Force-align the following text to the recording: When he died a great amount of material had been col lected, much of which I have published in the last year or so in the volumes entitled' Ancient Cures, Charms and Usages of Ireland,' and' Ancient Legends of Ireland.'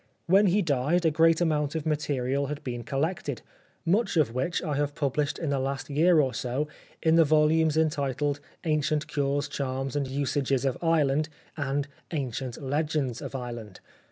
When 0.25 0.47
he 0.47 0.63
died 0.63 1.05
a 1.05 1.11
great 1.11 1.41
amount 1.41 1.75
of 1.75 1.85
material 1.85 2.47
had 2.47 2.63
been 2.63 2.83
col 2.83 3.01
lected, 3.01 3.43
much 3.85 4.17
of 4.17 4.33
which 4.33 4.63
I 4.63 4.75
have 4.75 4.95
published 4.95 5.37
in 5.37 5.51
the 5.51 5.59
last 5.59 5.91
year 5.91 6.19
or 6.19 6.33
so 6.33 6.67
in 7.03 7.17
the 7.17 7.23
volumes 7.23 7.77
entitled' 7.77 8.39
Ancient 8.63 9.05
Cures, 9.07 9.47
Charms 9.47 9.95
and 9.95 10.07
Usages 10.07 10.65
of 10.65 10.75
Ireland,' 10.81 11.29
and' 11.55 11.87
Ancient 12.11 12.59
Legends 12.63 13.21
of 13.21 13.35
Ireland.' 13.35 13.79